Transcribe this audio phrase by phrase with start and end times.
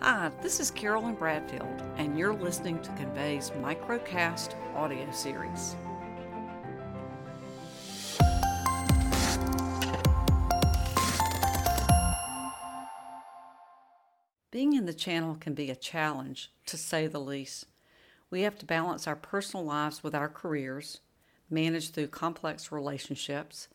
[0.00, 5.74] Hi, this is Carolyn Bradfield, and you're listening to Convey's Microcast audio series.
[14.52, 17.64] Being in the channel can be a challenge, to say the least.
[18.30, 21.00] We have to balance our personal lives with our careers,
[21.48, 23.68] manage through complex relationships,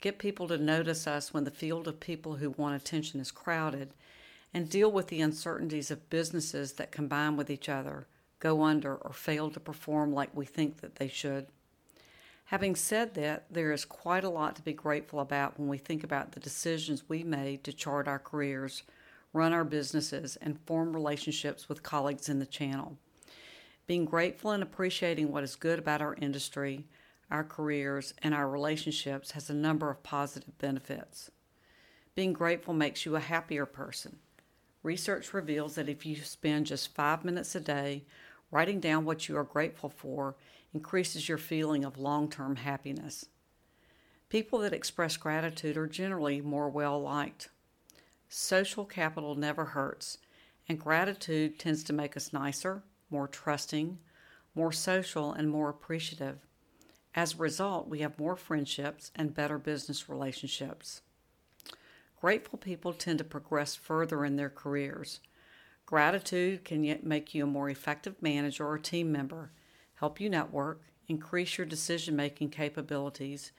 [0.00, 3.90] get people to notice us when the field of people who want attention is crowded,
[4.54, 8.06] and deal with the uncertainties of businesses that combine with each other,
[8.40, 11.46] go under, or fail to perform like we think that they should.
[12.46, 16.02] Having said that, there is quite a lot to be grateful about when we think
[16.02, 18.84] about the decisions we made to chart our careers,
[19.34, 22.96] run our businesses, and form relationships with colleagues in the channel.
[23.86, 26.86] Being grateful and appreciating what is good about our industry,
[27.30, 31.30] our careers, and our relationships has a number of positive benefits.
[32.14, 34.18] Being grateful makes you a happier person.
[34.88, 38.04] Research reveals that if you spend just five minutes a day
[38.50, 40.34] writing down what you are grateful for,
[40.72, 43.26] increases your feeling of long term happiness.
[44.30, 47.50] People that express gratitude are generally more well liked.
[48.30, 50.16] Social capital never hurts,
[50.70, 53.98] and gratitude tends to make us nicer, more trusting,
[54.54, 56.38] more social, and more appreciative.
[57.14, 61.02] As a result, we have more friendships and better business relationships.
[62.20, 65.20] Grateful people tend to progress further in their careers.
[65.86, 69.52] Gratitude can yet make you a more effective manager or team member,
[69.94, 73.52] help you network, increase your decision making capabilities,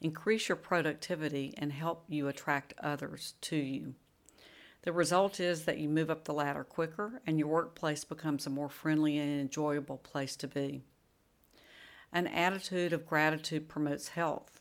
[0.00, 3.94] increase your productivity, and help you attract others to you.
[4.82, 8.50] The result is that you move up the ladder quicker and your workplace becomes a
[8.50, 10.82] more friendly and enjoyable place to be.
[12.12, 14.60] An attitude of gratitude promotes health.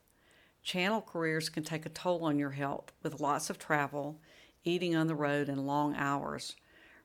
[0.65, 4.19] Channel careers can take a toll on your health with lots of travel,
[4.63, 6.55] eating on the road, and long hours.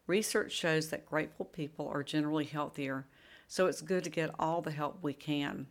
[0.06, 3.06] Research shows that grateful people are generally healthier,
[3.48, 5.66] so it's good to get all the help we can.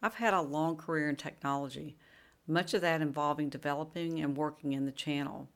[0.00, 1.96] I've had a long career in technology,
[2.46, 5.48] much of that involving developing and working in the channel.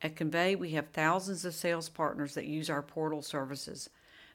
[0.00, 3.90] At Convey, we have thousands of sales partners that use our portal services,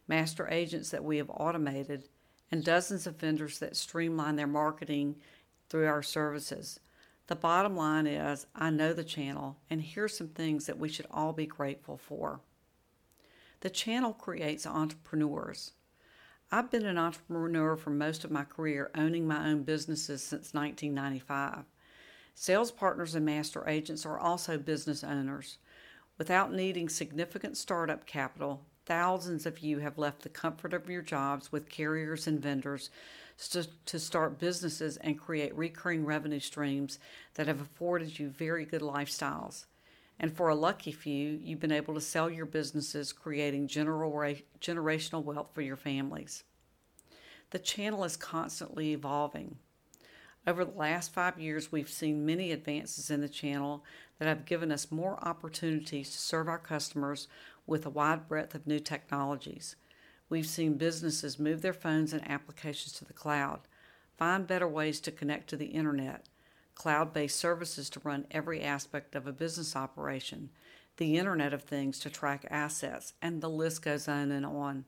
[0.08, 2.10] master agents that we have automated,
[2.52, 5.16] and dozens of vendors that streamline their marketing
[5.72, 6.82] through our services.
[7.28, 11.08] The bottom line is I know the channel, and here's some things that we should
[11.10, 12.42] all be grateful for.
[13.62, 15.72] The channel creates entrepreneurs.
[16.52, 21.64] I've been an entrepreneur for most of my career, owning my own businesses since 1995.
[22.36, 25.58] Sales partners and master agents are also business owners.
[26.18, 31.50] Without needing significant startup capital, thousands of you have left the comfort of your jobs
[31.50, 32.90] with carriers and vendors
[33.50, 37.00] to, to start businesses and create recurring revenue streams
[37.36, 39.64] that have afforded you very good lifestyles.
[40.20, 45.52] And for a lucky few, you've been able to sell your businesses, creating generational wealth
[45.54, 46.44] for your families.
[47.52, 49.56] The channel is constantly evolving.
[50.46, 53.86] Over the last five years, we've seen many advances in the channel
[54.20, 57.30] that have given us more opportunities to serve our customers
[57.66, 59.76] with a wide breadth of new technologies.
[60.30, 63.60] We've seen businesses move their phones and applications to the cloud,
[64.18, 66.28] find better ways to connect to the internet,
[66.76, 70.50] cloud based services to run every aspect of a business operation,
[70.98, 74.86] the Internet of Things to track assets, and the list goes on and on.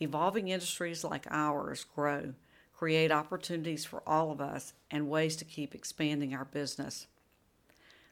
[0.00, 2.34] Evolving industries like ours grow,
[2.72, 7.06] create opportunities for all of us, and ways to keep expanding our business.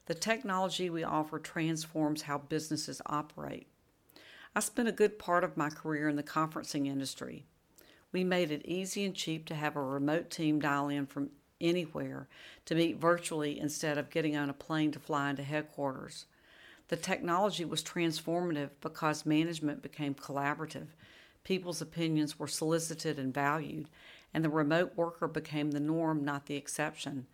[0.07, 3.67] The technology we offer transforms how businesses operate.
[4.57, 7.45] I spent a good part of my career in the conferencing industry.
[8.11, 11.29] We made it easy and cheap to have a remote team dial in from
[11.61, 12.27] anywhere
[12.65, 16.25] to meet virtually instead of getting on a plane to fly into headquarters.
[16.87, 20.87] The technology was transformative because management became collaborative,
[21.43, 23.89] people's opinions were solicited and valued,
[24.33, 27.27] and the remote worker became the norm, not the exception.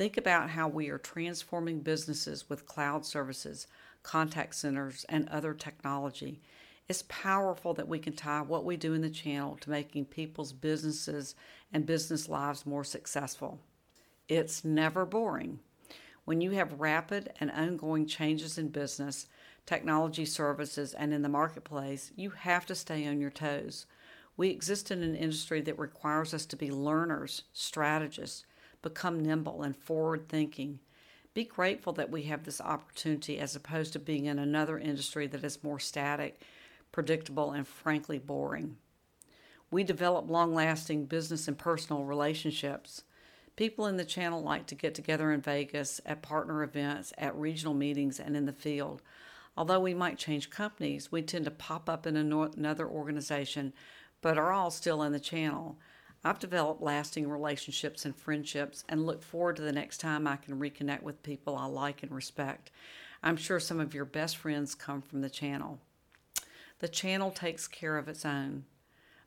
[0.00, 3.66] Think about how we are transforming businesses with cloud services,
[4.02, 6.40] contact centers, and other technology.
[6.88, 10.54] It's powerful that we can tie what we do in the channel to making people's
[10.54, 11.34] businesses
[11.70, 13.60] and business lives more successful.
[14.26, 15.60] It's never boring.
[16.24, 19.26] When you have rapid and ongoing changes in business,
[19.66, 23.84] technology services, and in the marketplace, you have to stay on your toes.
[24.38, 28.46] We exist in an industry that requires us to be learners, strategists,
[28.82, 30.80] become nimble and forward thinking.
[31.34, 35.44] Be grateful that we have this opportunity as opposed to being in another industry that
[35.44, 36.40] is more static
[36.92, 38.76] predictable, and frankly boring.
[39.70, 43.04] We develop long lasting business and personal relationships.
[43.56, 47.74] People in the channel like to get together in Vegas, at partner events, at regional
[47.74, 49.02] meetings, and in the field.
[49.56, 53.72] Although we might change companies, we tend to pop up in another organization,
[54.22, 55.78] but are all still in the channel.
[56.22, 60.58] I've developed lasting relationships and friendships and look forward to the next time I can
[60.60, 62.70] reconnect with people I like and respect.
[63.22, 65.78] I'm sure some of your best friends come from the channel.
[66.80, 68.64] The channel takes care of its own.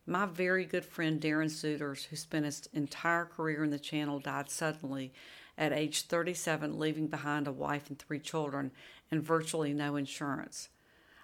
[0.06, 4.50] My very good friend Darren Suiters, who spent his entire career in the channel, died
[4.50, 5.14] suddenly
[5.58, 8.72] at age 37, leaving behind a wife and three children
[9.10, 10.70] and virtually no insurance.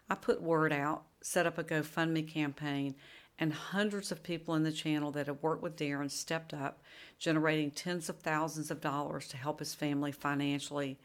[0.10, 2.96] I put word out, set up a GoFundMe campaign,
[3.40, 6.82] and hundreds of people in the channel that have worked with Darren stepped up,
[7.18, 10.98] generating tens of thousands of dollars to help his family financially.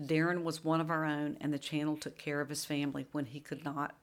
[0.00, 3.26] Darren was one of our own, and the channel took care of his family when
[3.26, 3.94] he could not.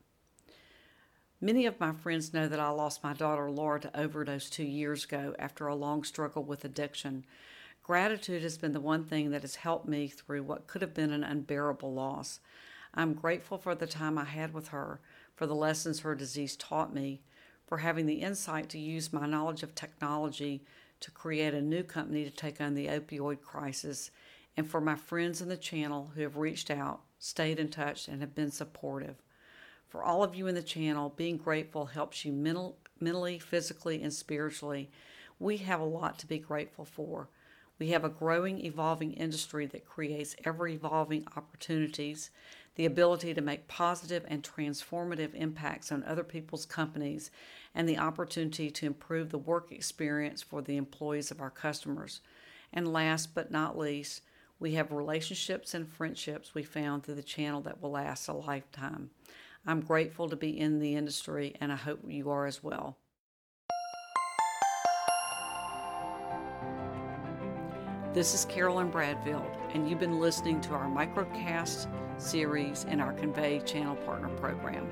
[1.41, 5.05] Many of my friends know that I lost my daughter Laura to overdose two years
[5.05, 7.25] ago after a long struggle with addiction.
[7.81, 11.11] Gratitude has been the one thing that has helped me through what could have been
[11.11, 12.39] an unbearable loss.
[12.93, 14.99] I'm grateful for the time I had with her,
[15.35, 17.21] for the lessons her disease taught me,
[17.71, 20.61] for having the insight to use my knowledge of technology
[20.99, 24.11] to create a new company to take on the opioid crisis,
[24.57, 28.19] and for my friends in the channel who have reached out, stayed in touch, and
[28.19, 29.15] have been supportive.
[29.87, 34.11] For all of you in the channel, being grateful helps you mental, mentally, physically, and
[34.11, 34.91] spiritually.
[35.39, 37.29] We have a lot to be grateful for.
[37.81, 42.29] We have a growing, evolving industry that creates ever evolving opportunities,
[42.75, 47.31] the ability to make positive and transformative impacts on other people's companies,
[47.73, 52.21] and the opportunity to improve the work experience for the employees of our customers.
[52.71, 54.21] And last but not least,
[54.59, 59.09] we have relationships and friendships we found through the channel that will last a lifetime.
[59.65, 62.97] I'm grateful to be in the industry, and I hope you are as well.
[68.13, 71.87] This is Carolyn Bradfield, and you've been listening to our microcast
[72.17, 74.85] series in our Convey Channel Partner Program.